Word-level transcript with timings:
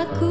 Engkau 0.00 0.29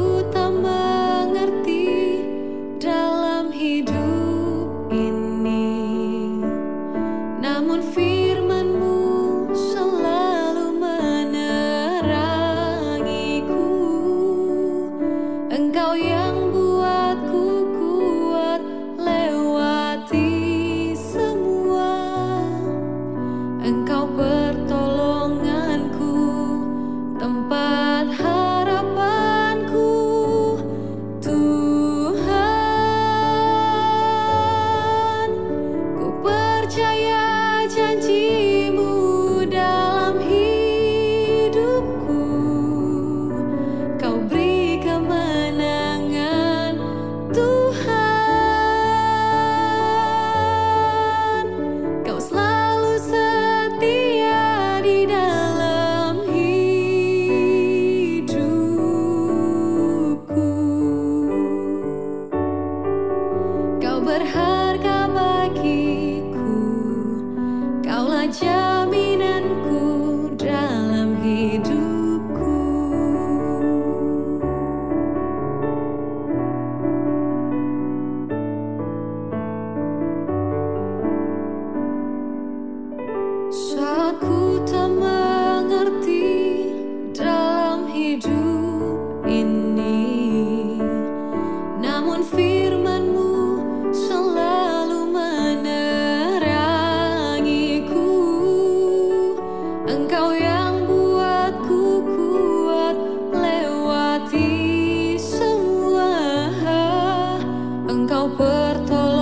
Kau 108.10 108.26
pertolongan 108.26 109.19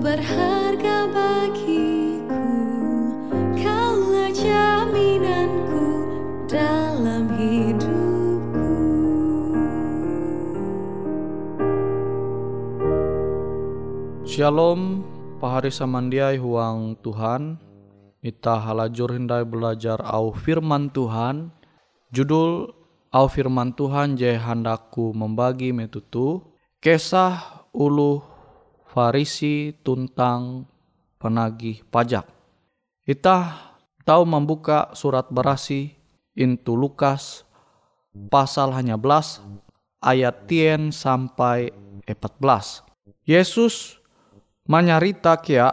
berharga 0.00 1.12
bagiku 1.12 2.44
hidupku 7.40 8.64
Shalom, 14.24 15.04
pahari 15.36 15.68
samandiai 15.68 16.40
huang 16.40 16.96
Tuhan. 17.04 17.60
Ita 18.24 18.56
halajur 18.56 19.12
hindai 19.12 19.44
belajar 19.44 20.00
au 20.00 20.32
firman 20.32 20.88
Tuhan. 20.92 21.52
Judul 22.08 22.72
au 23.12 23.26
firman 23.28 23.76
Tuhan 23.76 24.16
je 24.16 24.32
handaku 24.38 25.12
membagi 25.12 25.76
metutu. 25.76 26.40
Kesah 26.80 27.68
ulu 27.74 28.29
Farisi 28.90 29.70
tuntang 29.86 30.66
penagih 31.22 31.86
pajak. 31.94 32.26
Kita 33.06 33.54
tahu 34.02 34.26
membuka 34.26 34.90
surat 34.98 35.30
berasi 35.30 35.94
intu 36.34 36.74
Lukas 36.74 37.46
pasal 38.34 38.74
hanya 38.74 38.98
belas 38.98 39.38
ayat 40.02 40.50
tien 40.50 40.90
sampai 40.90 41.70
14. 42.02 42.82
Yesus 43.22 44.02
menyarita 44.66 45.38
kia 45.38 45.70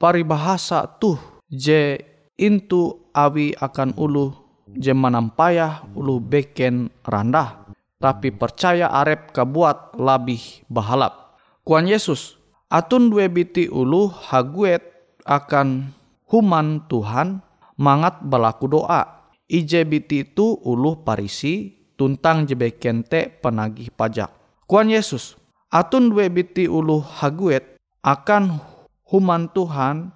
paribahasa 0.00 0.88
tuh 0.96 1.20
je 1.44 2.00
intu 2.40 3.04
awi 3.12 3.52
akan 3.52 3.92
ulu 4.00 4.32
je 4.72 4.96
manampayah 4.96 5.84
ulu 5.92 6.24
beken 6.24 6.88
randah 7.04 7.68
tapi 8.00 8.32
percaya 8.32 8.88
arep 8.88 9.28
kabuat 9.36 10.00
labih 10.00 10.64
bahalap 10.72 11.29
Kuan 11.60 11.84
Yesus, 11.84 12.40
atun 12.72 13.12
dua 13.12 13.28
biti 13.28 13.68
ulu 13.68 14.08
haguet 14.08 14.80
akan 15.28 15.92
human 16.24 16.88
Tuhan 16.88 17.44
mangat 17.76 18.24
balaku 18.24 18.64
doa. 18.64 19.28
Ije 19.50 19.84
biti 19.84 20.24
itu 20.24 20.56
ulu 20.64 21.04
parisi 21.04 21.74
tuntang 22.00 22.48
jebekente 22.48 23.28
penagih 23.44 23.92
pajak. 23.92 24.32
Kuan 24.64 24.88
Yesus, 24.88 25.36
atun 25.68 26.08
dua 26.08 26.32
biti 26.32 26.64
ulu 26.64 27.04
haguet 27.04 27.76
akan 28.00 28.56
human 29.04 29.52
Tuhan 29.52 30.08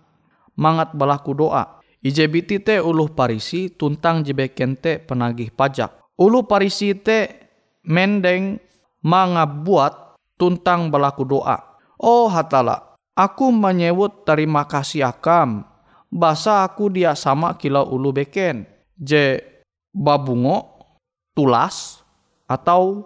mangat 0.56 0.96
balaku 0.96 1.36
doa. 1.36 1.84
Ije 2.00 2.24
biti 2.28 2.56
te 2.60 2.80
ulu 2.80 3.12
parisi 3.12 3.68
tuntang 3.68 4.24
jebekente 4.24 4.96
penagih 4.96 5.52
pajak. 5.52 5.92
Ulu 6.16 6.44
parisi 6.48 6.96
te 6.96 7.48
mendeng 7.84 8.60
mangabuat 9.04 10.03
tuntang 10.38 10.90
berlaku 10.90 11.26
doa. 11.26 11.78
Oh 11.98 12.26
hatala, 12.26 12.98
aku 13.14 13.50
menyebut 13.50 14.26
terima 14.26 14.66
kasih 14.66 15.06
akam. 15.06 15.66
Basa 16.14 16.62
aku 16.62 16.90
dia 16.90 17.18
sama 17.18 17.58
kila 17.58 17.82
ulu 17.82 18.14
beken. 18.14 18.66
Je 18.94 19.42
babungo, 19.90 20.86
tulas, 21.34 22.04
atau 22.46 23.02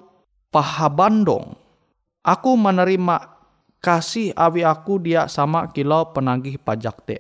pahabandong. 0.53 1.57
Aku 2.21 2.61
menerima 2.61 3.17
kasih 3.81 4.37
awi 4.37 4.67
aku 4.67 5.01
dia 5.01 5.25
sama 5.31 5.73
kila 5.73 6.13
penagih 6.13 6.61
pajak 6.61 6.97
te. 7.09 7.17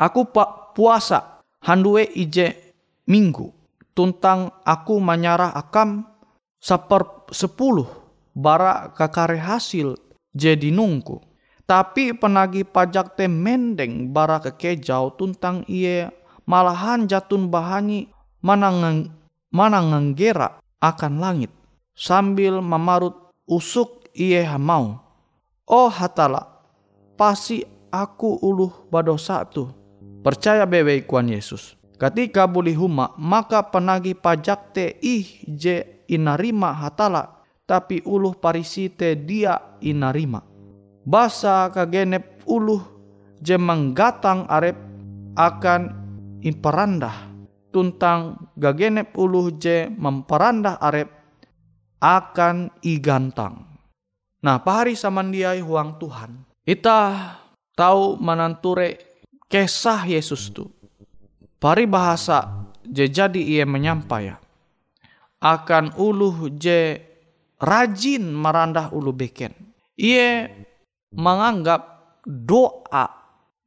Aku 0.00 0.32
pak 0.32 0.72
puasa 0.72 1.44
handue 1.60 2.08
ije 2.16 2.72
minggu. 3.04 3.52
Tuntang 3.92 4.48
aku 4.64 4.96
menyarah 4.96 5.52
akam 5.52 6.08
seper 6.56 7.28
sepuluh 7.28 7.99
bara 8.34 8.92
kakare 8.94 9.38
hasil 9.38 9.98
jadi 10.34 10.70
nungku. 10.70 11.20
Tapi 11.66 12.18
penagih 12.18 12.66
pajak 12.66 13.14
te 13.14 13.30
mendeng 13.30 14.10
bara 14.10 14.42
kekejau 14.42 15.14
tuntang 15.14 15.62
iye 15.70 16.10
malahan 16.42 17.06
jatun 17.06 17.46
bahani 17.46 18.10
manang 18.42 19.06
manang 19.54 20.18
gera 20.18 20.58
akan 20.82 21.22
langit 21.22 21.54
sambil 21.94 22.58
memarut 22.58 23.30
usuk 23.46 24.10
iye 24.16 24.42
mau. 24.58 24.98
Oh 25.70 25.86
hatala, 25.86 26.66
pasti 27.14 27.62
aku 27.94 28.42
uluh 28.42 28.90
badosa 28.90 29.46
tu. 29.46 29.70
Percaya 30.26 30.66
bewe 30.66 31.06
ikuan 31.06 31.30
Yesus. 31.30 31.78
Ketika 32.00 32.50
buli 32.50 32.74
huma, 32.74 33.14
maka 33.14 33.62
penagih 33.62 34.18
pajak 34.18 34.74
te 34.74 34.98
ih 34.98 35.44
je 35.46 35.84
inarima 36.10 36.74
hatala 36.74 37.39
tapi 37.70 38.02
uluh 38.02 38.34
parisite 38.34 39.14
dia 39.14 39.78
inarima. 39.78 40.42
Basa 41.06 41.70
kagenep 41.70 42.42
uluh 42.50 42.82
je 43.38 43.54
menggatang 43.54 44.50
arep 44.50 44.74
akan 45.38 45.94
imperandah 46.42 47.30
tuntang 47.70 48.50
gagenep 48.58 49.14
uluh 49.14 49.54
je 49.54 49.86
memperandah 49.86 50.82
arep 50.82 51.06
akan 52.02 52.74
igantang. 52.82 53.70
Nah, 54.42 54.58
pahari 54.58 54.98
samandiai 54.98 55.62
huang 55.62 55.94
Tuhan. 56.02 56.42
Ita 56.66 57.00
tahu 57.78 58.18
menanture 58.18 58.98
kisah 59.46 60.10
Yesus 60.10 60.50
tu. 60.50 60.66
Pari 61.62 61.86
bahasa 61.86 62.66
je 62.82 63.06
jadi 63.06 63.38
ia 63.38 63.62
menyampaikan 63.68 64.40
akan 65.40 65.96
uluh 65.96 66.52
je 66.52 67.09
rajin 67.60 68.24
merandah 68.32 68.90
ulu 68.90 69.12
beken. 69.12 69.52
Ia 70.00 70.48
menganggap 71.12 71.82
doa 72.24 73.06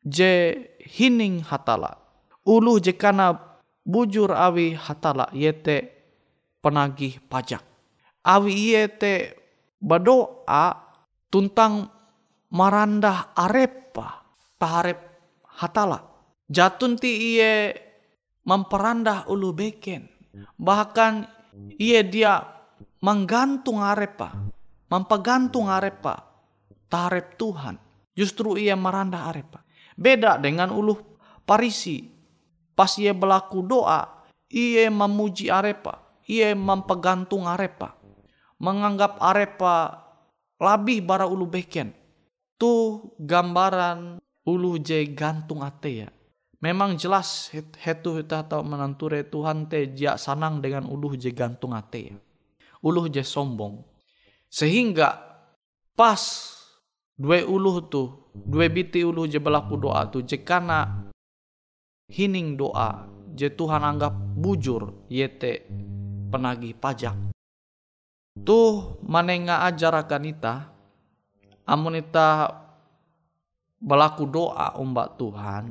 je 0.01 0.57
hining 0.81 1.45
hatala. 1.45 2.01
Ulu 2.43 2.81
je 2.81 2.91
kana 2.97 3.38
bujur 3.85 4.33
awi 4.33 4.75
hatala 4.75 5.29
yete 5.31 5.93
penagih 6.59 7.21
pajak. 7.29 7.62
Awi 8.25 8.75
yete 8.75 9.38
berdoa 9.79 10.73
tuntang 11.29 11.88
marandah 12.51 13.31
arepa 13.38 14.25
taharep 14.57 15.00
hatala. 15.47 16.01
Jatun 16.50 17.00
ti 17.00 17.38
iye 17.38 17.77
memperandah 18.43 19.29
ulu 19.31 19.55
beken. 19.55 20.09
Bahkan 20.57 21.13
iye 21.79 22.01
dia 22.03 22.41
menggantung 23.03 23.83
arepa, 23.83 24.31
mempegantung 24.88 25.67
arepa, 25.67 26.24
tarep 26.88 27.36
Tuhan. 27.36 27.75
Justru 28.15 28.55
ia 28.55 28.79
meranda 28.79 29.27
arepa. 29.27 29.67
Beda 30.00 30.39
dengan 30.39 30.72
uluh 30.72 30.95
parisi. 31.43 32.07
Pas 32.74 32.89
ia 32.98 33.12
berlaku 33.13 33.62
doa, 33.62 34.25
ia 34.50 34.88
memuji 34.89 35.51
arepa, 35.51 36.00
ia 36.25 36.55
mempegantung 36.55 37.45
arepa. 37.45 37.93
Menganggap 38.57 39.19
arepa 39.19 40.00
lebih 40.57 41.03
bara 41.03 41.27
ulu 41.27 41.45
beken. 41.45 41.91
Tuh 42.55 43.13
gambaran 43.19 44.24
ulu 44.48 44.79
je 44.79 45.03
gantung 45.12 45.62
ate 45.62 46.07
ya. 46.07 46.10
Memang 46.63 46.95
jelas 46.95 47.51
hetu 47.83 48.24
kita 48.24 48.48
tahu 48.48 48.63
menanture 48.63 49.27
Tuhan 49.27 49.67
te 49.67 49.91
jia 49.91 50.15
sanang 50.15 50.63
dengan 50.63 50.88
ulu 50.88 51.12
je 51.19 51.36
gantung 51.36 51.75
ate 51.75 52.00
ya 52.07 52.15
uluh 52.83 53.07
je 53.07 53.23
sombong. 53.23 53.79
Sehingga 54.51 55.17
pas 55.95 56.21
dua 57.15 57.41
uluh 57.47 57.87
tu, 57.87 58.11
dua 58.35 58.67
biti 58.67 59.01
uluh 59.01 59.25
je 59.25 59.39
berlaku 59.39 59.79
doa 59.79 60.05
tu, 60.11 60.21
jekana 60.21 61.09
hining 62.11 62.59
doa, 62.59 63.09
je 63.33 63.49
Tuhan 63.49 63.81
anggap 63.81 64.13
bujur 64.13 65.07
yete 65.09 65.65
penagih 66.29 66.77
pajak. 66.77 67.17
Tuh 68.43 68.99
manenga 69.05 69.65
ajarakan 69.69 70.23
ita, 70.29 70.55
amun 71.65 71.97
ita 71.97 72.49
berlaku 73.81 74.29
doa 74.29 74.77
umbak 74.77 75.17
Tuhan, 75.17 75.63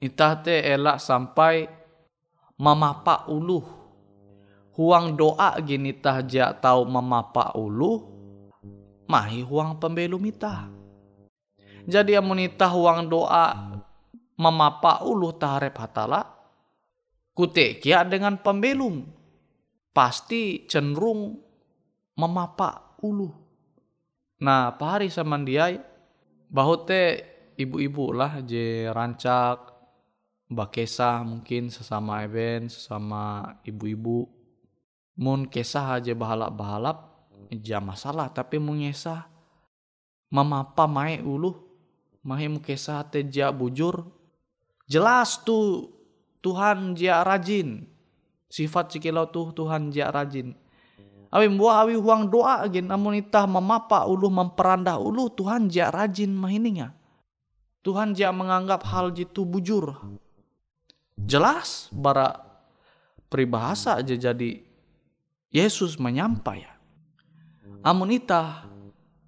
ita 0.00 0.28
te 0.44 0.60
elak 0.64 1.00
sampai 1.00 1.68
mamapa 2.60 3.28
uluh 3.32 3.79
huang 4.80 5.12
doa 5.12 5.60
gini 5.60 5.92
tah 5.92 6.24
ja 6.24 6.56
tau 6.56 6.88
memapa 6.88 7.52
ulu 7.52 8.00
mahi 9.04 9.44
huang 9.44 9.76
pembelum 9.76 10.24
ita. 10.24 10.72
Jadi 11.84 12.16
amunita 12.16 12.64
huang 12.72 13.12
doa 13.12 13.76
memapa 14.40 15.04
ulu 15.04 15.36
taharep 15.36 15.76
hatala 15.76 16.24
kutekia 17.36 18.08
dengan 18.08 18.40
pembelum 18.40 19.04
pasti 19.92 20.64
cenderung 20.64 21.36
memapa 22.16 22.96
ulu. 23.04 23.28
Nah, 24.40 24.72
pahari 24.80 25.12
samandiai 25.12 25.76
bahote 26.48 27.20
ibu-ibu 27.60 28.16
lah 28.16 28.40
je 28.40 28.88
rancak 28.88 29.60
bakesa 30.48 31.20
mungkin 31.20 31.68
sesama 31.68 32.24
event 32.24 32.72
sesama 32.72 33.54
ibu-ibu 33.68 34.39
mun 35.20 35.44
kesah 35.44 36.00
aja 36.00 36.16
bahalap-bahalap 36.16 37.12
ja 37.60 37.76
masalah 37.84 38.32
tapi 38.32 38.56
mun 38.56 38.80
ngesah. 38.80 39.28
Mamapa 40.32 40.88
mae 40.88 41.20
ulu 41.20 41.52
mahim 42.24 42.56
kisah 42.56 43.04
te 43.04 43.20
jia 43.20 43.52
bujur. 43.52 44.08
Jelas 44.88 45.44
tuh 45.44 45.92
Tuhan 46.40 46.96
jia 46.96 47.20
rajin 47.20 47.84
sifat 48.48 48.96
cikilau 48.96 49.28
tuh 49.28 49.52
Tuhan 49.52 49.92
jia 49.92 50.08
rajin. 50.08 50.56
Awi 51.30 51.46
buah 51.52 51.86
awi 51.86 51.94
huang 51.94 52.26
doa 52.26 52.66
agen 52.66 52.90
namun 52.90 53.20
itah 53.20 53.46
memapa 53.46 54.02
ulu 54.08 54.26
memperandah 54.32 54.98
ulu 54.98 55.30
Tuhan 55.30 55.70
jia 55.70 55.86
rajin 55.86 56.34
mahininga 56.34 56.90
Tuhan 57.80 58.12
jia 58.12 58.28
menganggap 58.34 58.84
hal 58.84 59.14
jitu 59.14 59.48
bujur. 59.48 59.96
Jelas 61.16 61.88
bara 61.92 62.40
peribahasa 63.32 64.00
aja 64.00 64.16
jadi 64.16 64.69
Yesus 65.50 65.98
menyampai. 65.98 66.62
Amun 67.82 68.14
itah 68.14 68.70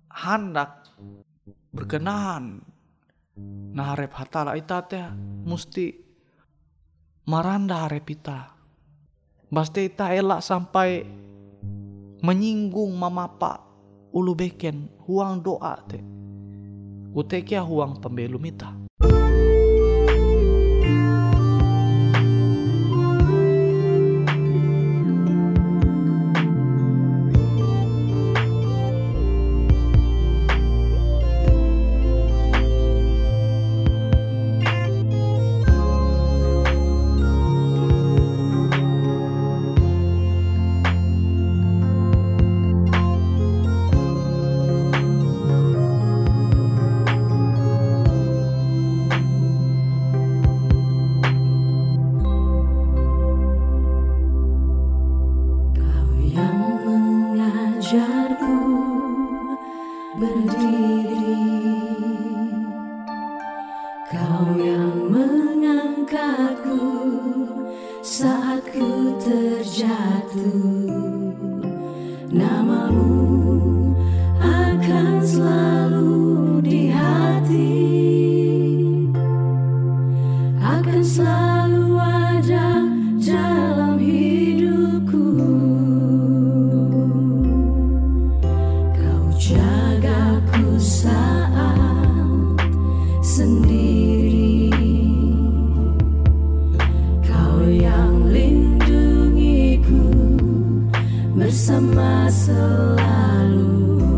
hendak 0.07 0.87
berkenan 1.75 2.62
nah 3.73 3.97
harap 3.97 4.12
hatala 4.14 4.55
ita 4.55 4.85
teh 4.87 5.02
mesti 5.43 5.99
maranda 7.26 7.83
harap 7.83 8.07
ita. 8.07 8.55
Pasti 9.50 9.91
ita 9.91 10.14
elak 10.14 10.47
sampai 10.47 11.02
menyinggung 12.23 12.95
mamapa 12.95 13.59
ulu 14.14 14.38
beken 14.38 14.87
huang 15.02 15.43
doa 15.43 15.75
teh. 15.91 16.07
Utekia 17.19 17.67
huang 17.67 17.99
pembelum 17.99 18.47
ita 18.47 18.71
bersama 101.93 102.33
selalu. 102.33 104.12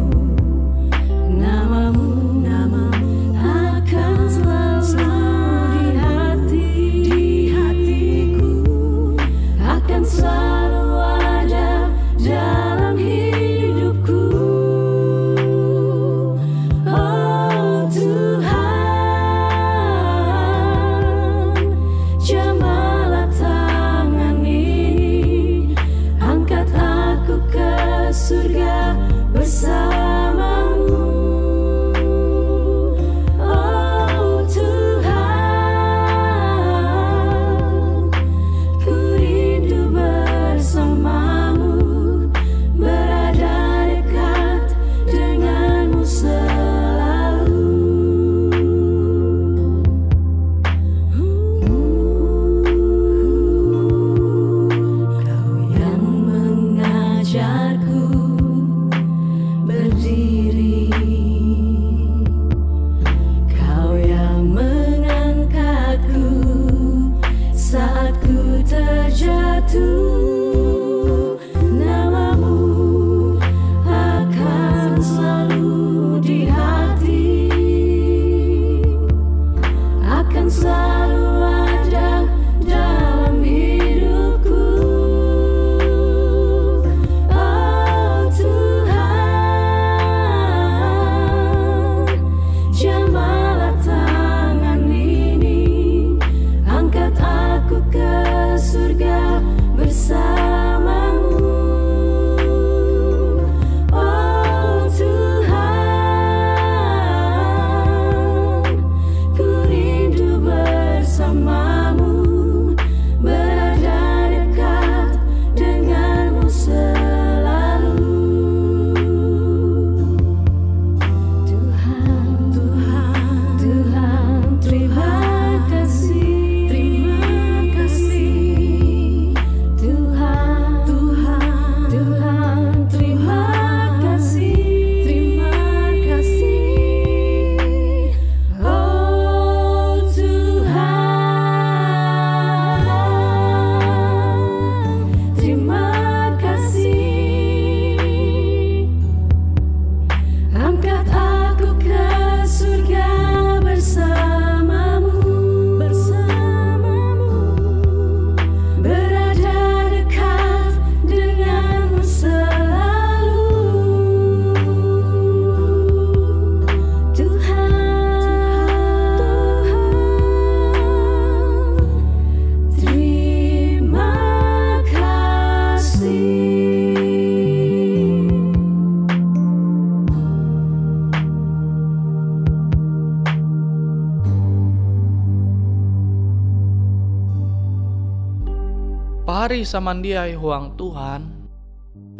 Pahari 189.64 189.80
samandiai 189.80 190.36
huang 190.36 190.76
Tuhan 190.76 191.24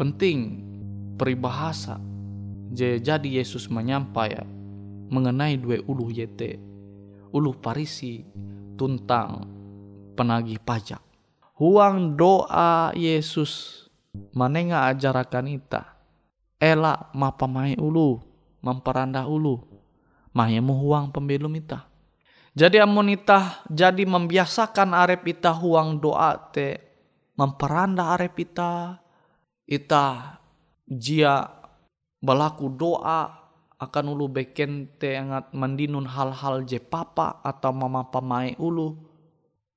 penting 0.00 0.64
peribahasa 1.20 2.00
jadi 2.72 3.20
Yesus 3.20 3.68
menyampaikan 3.68 4.48
mengenai 5.12 5.60
dua 5.60 5.76
uluh 5.84 6.08
yete 6.08 6.56
uluh 7.36 7.52
parisi 7.52 8.24
tuntang 8.80 9.44
penagih 10.16 10.56
pajak. 10.56 11.04
Huang 11.60 12.16
doa 12.16 12.96
Yesus 12.96 13.84
manenga 14.32 14.88
ajarakan 14.88 15.60
ita. 15.60 16.00
Ela 16.56 17.12
mapamai 17.12 17.76
ulu, 17.76 18.24
memperandah 18.64 19.28
ulu. 19.28 19.60
Mahemu 20.32 20.72
huang 20.80 21.12
pembelum 21.12 21.52
ita. 21.60 21.92
Jadi 22.56 22.80
amun 22.80 23.12
ita 23.12 23.60
jadi 23.68 24.08
membiasakan 24.08 24.96
arep 24.96 25.28
ita 25.28 25.52
huang 25.52 26.00
doa 26.00 26.40
te 26.48 26.93
memperandah 27.34 28.14
arep 28.18 28.34
ita 28.46 29.02
ita 29.66 30.38
jia 30.86 31.48
balaku 32.20 32.72
doa 32.72 33.44
akan 33.84 34.16
ulu 34.16 34.30
beken 34.30 34.96
te 34.96 35.18
angat 35.18 35.52
mandinun 35.52 36.08
hal-hal 36.08 36.64
je 36.64 36.80
papa 36.80 37.42
atau 37.44 37.74
mama 37.74 38.06
pamai 38.08 38.56
ulu. 38.56 38.96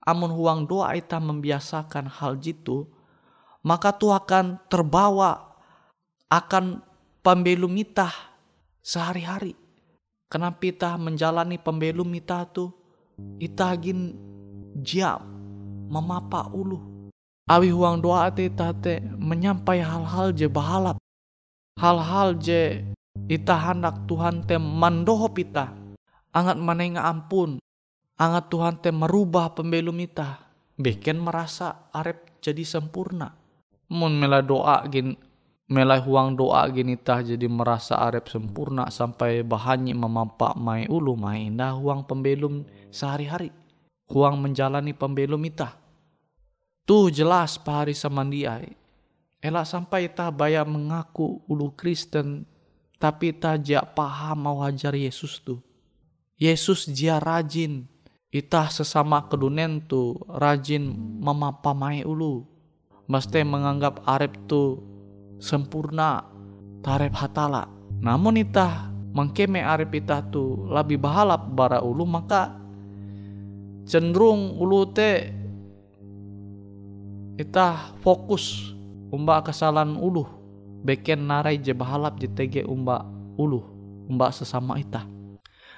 Amun 0.07 0.31
huang 0.31 0.63
doa 0.63 0.95
ita 0.95 1.19
membiasakan 1.19 2.07
hal 2.07 2.39
jitu, 2.39 2.87
maka 3.67 3.91
tu 3.91 4.07
akan 4.07 4.55
terbawa 4.71 5.59
akan 6.31 6.79
pembelum 7.19 7.75
ita 7.75 8.07
sehari-hari. 8.79 9.51
Kenapa 10.31 10.63
ita 10.63 10.95
menjalani 10.95 11.59
pembelum 11.59 12.07
ita 12.15 12.47
tu, 12.47 12.71
ita 13.35 13.75
agin 13.75 14.15
jam 14.79 15.27
memapa 15.91 16.47
ulu. 16.55 16.96
Awi 17.47 17.71
huang 17.71 18.03
doa 18.03 18.27
te 18.27 18.51
ita 18.51 18.75
te 18.75 18.99
menyampai 18.99 19.79
hal-hal 19.79 20.35
je 20.35 20.51
bahalap. 20.51 20.99
Hal-hal 21.79 22.35
je 22.43 22.83
ita 23.31 23.55
hendak 23.55 24.03
Tuhan 24.03 24.43
te 24.43 24.59
mandohop 24.59 25.31
ita. 25.39 25.71
Angat 26.35 26.59
manenga 26.59 27.07
ampun. 27.07 27.55
Angat 28.19 28.51
Tuhan 28.51 28.83
te 28.83 28.91
merubah 28.91 29.55
pembelum 29.55 29.95
ita. 30.03 30.43
Beken 30.75 31.23
merasa 31.23 31.88
arep 31.95 32.43
jadi 32.43 32.67
sempurna. 32.67 33.31
Mun 33.95 34.19
mela 34.19 34.43
doa 34.43 34.83
gin 34.91 35.15
melai 35.71 36.03
huang 36.03 36.36
doa 36.36 36.67
gini 36.67 36.99
tah 36.99 37.23
jadi 37.23 37.47
merasa 37.47 37.95
arep 37.95 38.27
sempurna 38.27 38.91
sampai 38.91 39.47
bahannya 39.47 39.95
memampak 39.95 40.60
mai 40.60 40.83
ulu 40.91 41.15
mai 41.15 41.47
dah 41.55 41.79
huang 41.79 42.03
pembelum 42.03 42.67
sehari-hari. 42.91 43.55
Huang 44.12 44.36
menjalani 44.43 44.91
pembelum 44.91 45.39
ita. 45.47 45.87
Tuh 46.88 47.12
jelas 47.12 47.60
pahari 47.60 47.91
samandiai. 47.91 48.71
Elak 49.43 49.67
sampai 49.67 50.08
tah 50.08 50.32
bayar 50.32 50.63
mengaku 50.63 51.43
ulu 51.43 51.76
Kristen 51.76 52.47
tapi 52.95 53.36
tajak 53.36 53.91
paham 53.91 54.47
mau 54.47 54.63
hajar 54.63 54.95
Yesus 54.95 55.43
tuh. 55.43 55.60
Yesus 56.39 56.88
dia 56.88 57.19
rajin, 57.19 57.84
itah 58.32 58.71
sesama 58.71 59.28
kedunen 59.28 59.84
tu 59.84 60.15
rajin 60.32 60.95
memapamai 61.19 62.08
ulu. 62.08 62.47
Mesti 63.12 63.43
menganggap 63.43 64.08
arep 64.08 64.47
tu 64.47 64.80
sempurna, 65.43 66.23
tarep 66.80 67.12
hatala. 67.19 67.67
Namun 68.00 68.39
itah 68.39 68.88
mengkeme 69.12 69.60
arep 69.60 69.91
itah 69.91 70.23
tu 70.23 70.71
lebih 70.71 71.04
bahalap 71.04 71.52
bara 71.52 71.84
ulu 71.84 72.08
maka 72.08 72.56
cenderung 73.84 74.56
ulu 74.56 74.88
te 74.95 75.37
itah 77.38 77.95
fokus 78.02 78.73
umba 79.13 79.39
kesalahan 79.45 79.95
ulu 79.95 80.26
beken 80.84 81.30
narai 81.30 81.62
je 81.62 81.71
bahalap 81.71 82.17
je 82.17 82.28
tege 82.28 82.65
umba 82.65 83.06
ulu 83.38 83.63
umba 84.10 84.34
sesama 84.34 84.76
ita 84.82 85.06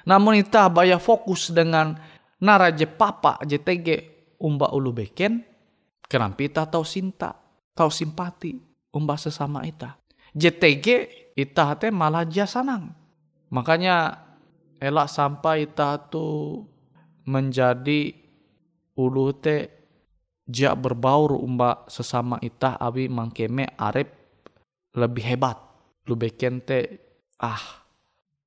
namun 0.08 0.40
ita 0.40 0.66
baya 0.72 0.98
fokus 0.98 1.52
dengan 1.52 2.00
narai 2.40 2.74
je 2.74 2.88
papa 2.88 3.38
je 3.44 3.60
tege 3.60 4.32
umba 4.40 4.72
ulu 4.72 4.96
beken 4.96 5.44
kenapa 6.08 6.40
ita 6.42 6.64
tahu 6.66 6.88
sinta 6.88 7.36
tahu 7.76 7.92
simpati 7.92 8.56
umba 8.96 9.20
sesama 9.20 9.68
ita 9.68 10.00
je 10.34 10.50
tege 10.50 11.30
ita 11.40 11.72
te 11.80 11.88
malah 11.90 12.28
dia 12.28 12.44
sanang. 12.44 12.92
Makanya 13.50 14.20
elak 14.78 15.08
sampai 15.10 15.72
ita 15.72 15.98
tu 16.12 16.60
menjadi 17.24 18.14
ulu 19.00 19.32
te 19.40 19.79
jia 20.50 20.74
berbaur 20.74 21.38
umba 21.38 21.86
sesama 21.86 22.42
ita 22.42 22.74
abi 22.82 23.06
mangkeme 23.06 23.78
arep 23.78 24.10
lebih 24.98 25.26
hebat. 25.30 25.58
Lu 26.10 26.18
beken 26.18 26.66
te 26.66 26.80
ah 27.38 27.86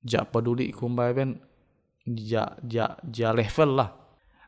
ja 0.03 0.27
peduli 0.27 0.75
kumbai 0.75 1.15
ben 1.15 1.39
ja 2.03 2.59
ja 2.67 2.99
ja 3.07 3.31
level 3.31 3.79
lah. 3.79 3.91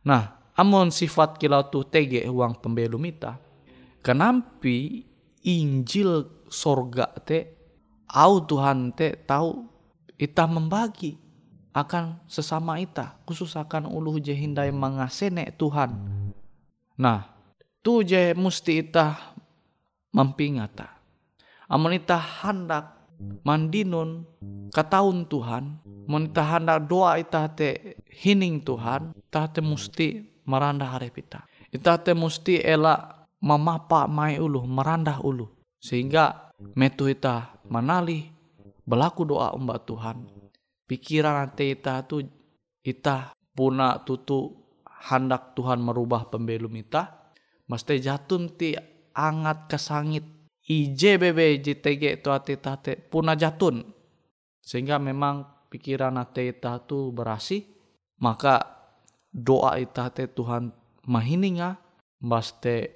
Nah 0.02 0.52
amon 0.58 0.90
sifat 0.90 1.38
kilau 1.38 1.70
tu 1.70 1.86
tege 1.86 2.26
uang 2.26 2.58
pembelum 2.58 3.06
ita 3.06 3.38
kenampi 4.02 5.06
Injil 5.44 6.24
sorga 6.50 7.06
te 7.22 7.38
au 8.10 8.42
Tuhan 8.42 8.96
te 8.96 9.14
tahu 9.14 9.66
ita 10.16 10.48
membagi 10.48 11.14
akan 11.74 12.22
sesama 12.30 12.78
ita 12.78 13.18
khusus 13.26 13.58
akan 13.58 13.90
uluh 13.90 14.22
je 14.22 14.30
hindai 14.30 14.70
mangasene 14.70 15.50
Tuhan. 15.58 15.90
Nah 16.94 17.33
tu 17.84 18.00
je 18.00 18.32
musti 18.32 18.80
ita 18.80 19.36
mempingata 20.16 20.88
amun 21.68 21.92
ita 21.92 22.16
hendak 22.16 23.12
mandinun 23.44 24.24
kataun 24.72 25.28
Tuhan 25.28 25.84
mun 26.08 26.32
ita 26.32 26.42
hendak 26.42 26.88
doa 26.88 27.20
ita 27.20 27.46
te 27.52 28.00
hining 28.08 28.64
Tuhan 28.64 29.12
ita 29.12 29.52
te 29.52 29.60
musti 29.60 30.34
merandah 30.44 30.88
harap 30.96 31.16
ita. 31.16 31.40
Ita 31.72 31.98
te 31.98 32.12
musti 32.14 32.60
elak 32.60 33.26
memapa 33.42 34.06
mai 34.06 34.38
ulu 34.38 34.62
merandah 34.64 35.20
ulu 35.24 35.48
sehingga 35.80 36.54
metu 36.76 37.10
ita 37.10 37.60
manali 37.68 38.30
berlaku 38.84 39.26
doa 39.26 39.52
umba 39.56 39.80
Tuhan. 39.82 40.30
Pikiran 40.84 41.48
nanti 41.48 41.72
ita 41.72 42.04
tu 42.04 42.20
ita 42.84 43.32
puna 43.56 44.04
tutu 44.04 44.52
hendak 45.08 45.56
Tuhan 45.56 45.80
merubah 45.80 46.28
pembelum 46.28 46.72
ita 46.76 47.23
mesti 47.70 48.00
jatun 48.00 48.52
ti 48.54 48.74
angat 49.14 49.70
kesangit. 49.70 50.24
IJBB 50.64 51.60
JTG 51.60 52.24
itu 52.24 52.32
ate 52.32 52.56
tate 52.56 52.96
puna 52.96 53.36
jatun. 53.36 53.84
Sehingga 54.64 54.96
memang 54.96 55.68
pikiran 55.68 56.16
ate 56.16 56.56
tu 56.88 57.12
berasi 57.12 57.68
maka 58.24 58.64
doa 59.28 59.76
ita 59.76 60.08
te 60.08 60.24
Tuhan 60.24 60.72
mahininga. 61.04 61.76
Baste 62.24 62.88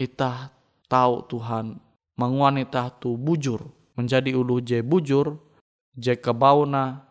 ita 0.00 0.48
tahu 0.88 1.28
Tuhan 1.28 1.76
menguan 2.16 2.56
ita 2.56 2.88
tu 2.88 3.20
bujur. 3.20 3.60
Menjadi 4.00 4.32
ulu 4.32 4.64
je 4.64 4.80
bujur 4.80 5.36
je 5.92 6.16
kebauna 6.16 7.04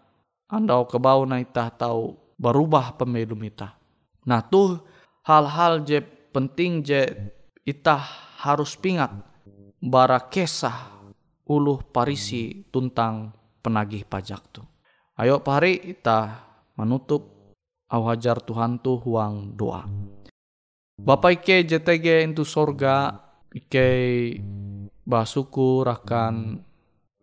andau 0.50 0.90
kebauna 0.90 1.38
ita 1.38 1.70
tahu 1.70 2.18
berubah 2.42 2.98
pembelum 2.98 3.46
ita. 3.46 3.78
Nah 4.26 4.42
tuh 4.42 4.82
hal-hal 5.22 5.86
je 5.86 6.02
penting 6.30 6.86
je 6.86 7.02
ita 7.66 7.98
harus 8.46 8.78
pingat 8.80 9.12
bara 9.80 10.20
kesah 10.30 11.00
uluh 11.50 11.82
parisi 11.82 12.64
tuntang 12.70 13.34
penagih 13.60 14.06
pajak 14.06 14.42
tu. 14.54 14.62
Ayo 15.20 15.44
pari 15.44 15.82
kita 15.82 16.48
menutup 16.80 17.54
awajar 17.92 18.40
Tuhan 18.40 18.80
tu 18.80 18.96
huang 19.02 19.58
doa. 19.58 19.84
Bapak 21.00 21.44
Ike 21.44 21.64
JTG 21.64 22.28
itu 22.28 22.44
sorga 22.44 23.18
Ike 23.50 23.88
basukur 25.08 25.90
akan 25.90 26.62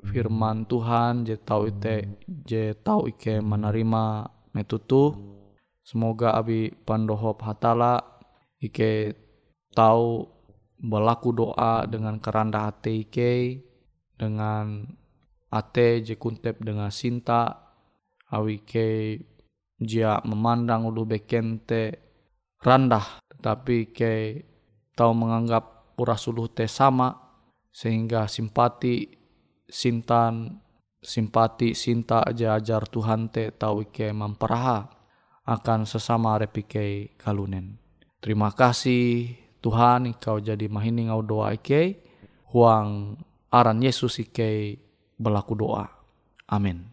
firman 0.03 0.64
Tuhan 0.64 1.29
je 1.29 1.37
tau 1.38 1.69
ite 1.69 2.25
je 2.27 2.73
tau 2.83 3.05
Ike 3.05 3.38
menerima 3.45 4.27
metutu 4.57 5.12
semoga 5.85 6.35
abi 6.35 6.73
pandohop 6.73 7.45
hatala 7.45 8.15
Ike 8.62 9.12
tahu 9.77 10.25
berlaku 10.81 11.33
doa 11.33 11.85
dengan 11.88 12.21
keranda 12.21 12.69
hati 12.69 13.09
ke 13.09 13.61
dengan 14.16 14.85
ate 15.53 16.05
je 16.05 16.16
kuntep 16.16 16.61
dengan 16.61 16.88
sinta 16.92 17.73
awi 18.33 18.64
ke 18.64 19.21
jia 19.77 20.21
memandang 20.25 20.88
ulu 20.88 21.05
bekente 21.05 22.01
randah 22.64 23.21
tetapi 23.29 23.92
ke 23.92 24.12
tahu 24.97 25.12
menganggap 25.12 25.97
pura 25.97 26.16
suluh 26.16 26.49
te 26.49 26.64
sama 26.64 27.12
sehingga 27.73 28.25
simpati 28.25 29.05
sintan 29.69 30.64
simpati 31.05 31.77
sinta 31.77 32.25
aja 32.25 32.57
ajar 32.57 32.88
Tuhan 32.88 33.29
te 33.29 33.53
tahu 33.53 33.92
ke 33.92 34.11
memperaha 34.16 34.88
akan 35.47 35.87
sesama 35.87 36.40
repike 36.40 37.14
kalunen. 37.21 37.86
Terima 38.26 38.50
kasih 38.50 39.38
Tuhan 39.62 40.10
engkau 40.10 40.42
jadi 40.42 40.66
mahini 40.66 41.06
ngau 41.06 41.22
doa 41.22 41.54
ike 41.54 42.02
huang 42.50 43.14
aran 43.54 43.78
Yesus 43.78 44.18
ike 44.18 44.82
berlaku 45.14 45.54
doa. 45.54 45.86
Amin. 46.50 46.90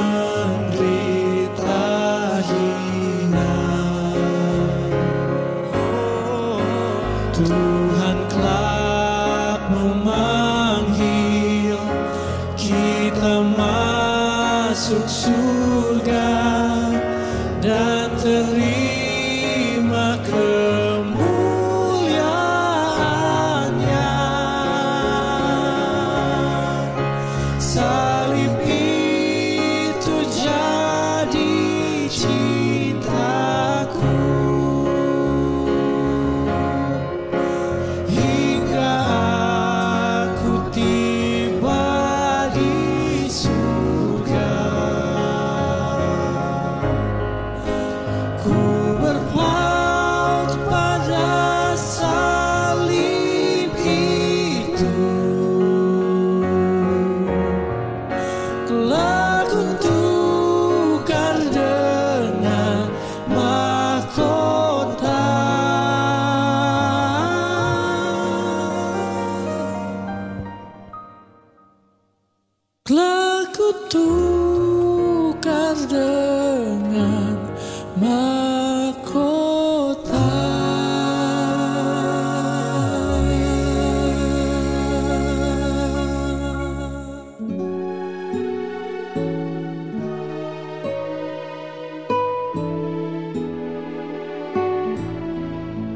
Andri. 0.00 0.99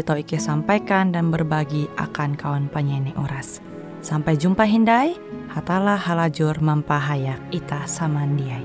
tau 0.00 0.16
Ike 0.16 0.40
sampaikan 0.40 1.12
dan 1.12 1.28
berbagi 1.28 1.92
akan 2.00 2.32
kawan 2.40 2.72
penyanyi 2.72 3.12
Uras. 3.20 3.60
Sampai 4.00 4.40
jumpa 4.40 4.64
Hindai, 4.64 5.12
hatalah 5.52 6.00
halajur 6.00 6.56
mampahayak 6.64 7.38
ita 7.52 7.84
samandiai. 7.84 8.64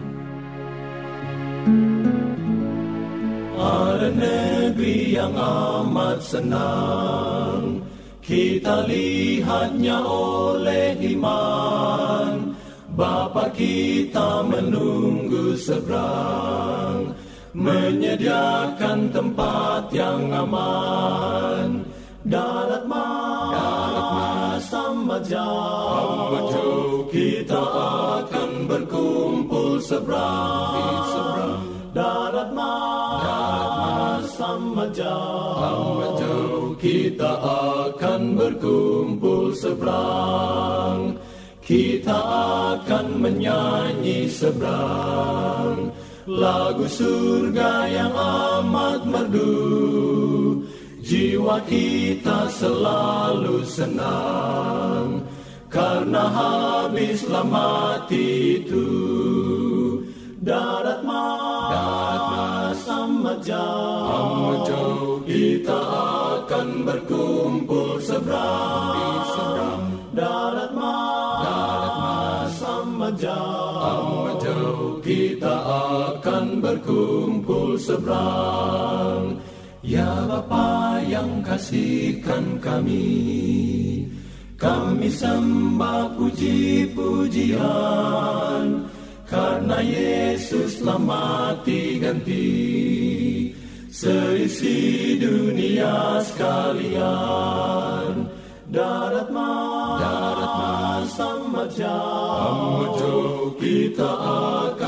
Ada 3.57 4.13
negeri 4.13 5.17
yang 5.17 5.33
amat 5.33 6.21
senang 6.21 7.81
Kita 8.21 8.85
lihatnya 8.85 9.97
oleh 10.05 10.93
iman 11.17 12.53
Bapa 12.93 13.49
kita 13.49 14.45
menunggu 14.45 15.57
seberang 15.57 17.16
Menyediakan 17.57 19.09
tempat 19.09 19.89
yang 19.89 20.29
aman. 20.29 21.81
Darat 22.21 22.85
mas, 22.85 23.49
Darat 23.57 24.61
sama 24.69 25.17
jauh. 25.25 27.09
Kita 27.09 27.63
akan 28.21 28.69
berkumpul 28.69 29.81
seberang, 29.81 31.65
Darat 31.97 32.53
mas 32.53 34.25
sama 34.37 34.85
jauh. 34.93 36.77
Kita 36.77 37.41
akan 37.89 38.37
berkumpul 38.37 39.49
seberang 39.57 41.17
Kita 41.65 42.13
akan 42.77 43.17
menyanyi 43.17 44.29
seberang 44.29 45.89
Lagu 46.27 46.83
surga 46.91 47.87
yang 47.87 48.11
amat 48.11 49.07
merdu. 49.07 50.59
Jiwa 50.99 51.63
kita 51.63 52.51
selalu 52.51 53.63
senang 53.63 55.23
Karena 55.71 56.27
habislah 56.27 57.47
mati 57.47 58.59
itu. 58.59 58.91
Darat 60.43 60.99
mas, 61.07 62.83
amat 62.83 63.39
jauh 63.47 65.23
Kita 65.23 65.79
akan 66.43 66.67
berkumpul 66.83 68.03
seberang. 68.03 69.95
Darat 70.11 70.66
akan 75.67 76.63
berkumpul 76.63 77.75
seberang. 77.75 79.43
Ya 79.87 80.27
Bapa 80.27 80.99
yang 81.07 81.39
kasihkan 81.47 82.59
kami 82.59 84.03
Kami 84.59 85.07
sembah 85.07 86.11
puji-pujian. 86.17 88.83
Karena 89.27 89.83
Yesus 89.83 90.79
telah 90.83 90.99
mati 90.99 91.99
ganti 91.99 93.53
Seisi 93.91 95.19
dunia 95.19 96.21
sekalian. 96.23 98.27
Darat 98.67 99.31
mas, 99.31 100.03
darat 100.03 100.51
mas 101.47 101.71
jauh 101.79 103.55
Kita 103.55 104.11
akan 104.67 104.86